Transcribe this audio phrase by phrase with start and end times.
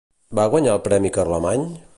[0.39, 1.73] Va guanyar el premi Carlemany?